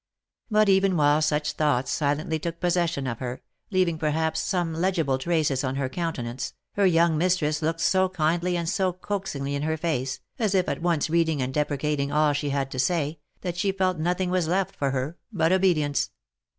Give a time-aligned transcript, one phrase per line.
[0.49, 5.63] But even while such thoughts silently took possession of her, leaving perhaps some legible traces
[5.63, 9.77] on her coun tenance, her young mistress looked so kindly and so coaxingly in her
[9.77, 13.71] face, as if at once reading and deprecating all she had to say, that she
[13.71, 16.09] felt nothing was left for her but obedience.